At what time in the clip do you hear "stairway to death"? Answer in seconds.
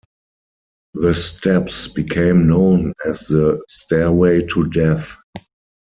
3.69-5.07